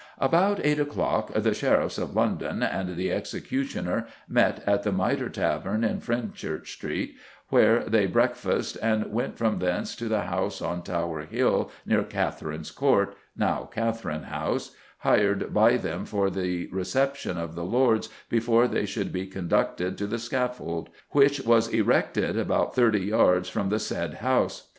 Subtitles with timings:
[0.17, 2.63] "About 8 o'clock the Sheriffs of London...
[2.63, 7.17] and the executioner met at the Mitre Tavern in Fenchurch Street,
[7.49, 12.71] where they breakfasted, and went from thence to the house, on Tower Hill near Catherine's
[12.71, 18.87] Court [now Catherine House], hired by them for the reception of the lords before they
[18.87, 24.15] should be conducted to the scaffold, which was erected about thirty yards from the said
[24.15, 24.67] house.